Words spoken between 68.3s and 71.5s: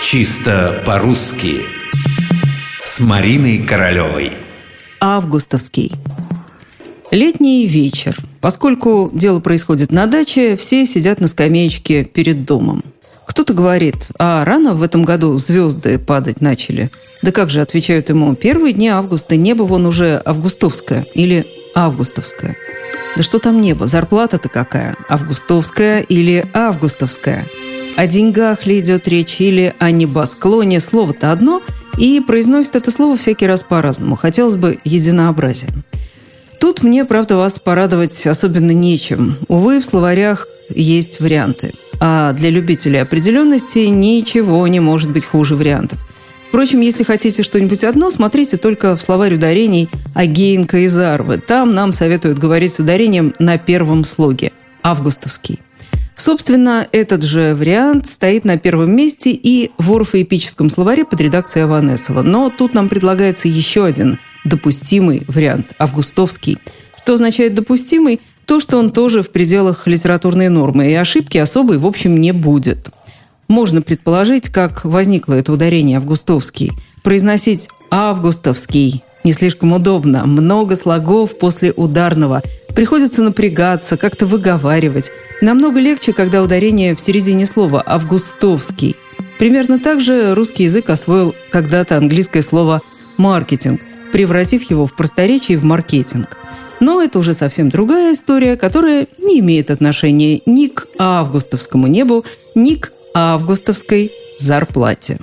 То, что он тоже в пределах литературной нормы, и ошибки